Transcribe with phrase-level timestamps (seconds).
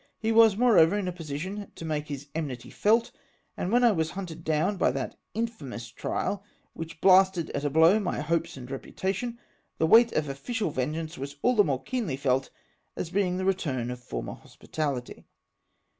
[0.17, 3.11] He was, moreover, in a position to make his enmity felt,
[3.55, 6.43] and when I was hunted down by that infamous trial
[6.73, 9.37] which blasted at a blow my hopes and reputation,
[9.77, 12.49] the weight of official vengeance was all the more keenly felt,
[12.95, 15.23] as being the return of former hospitality.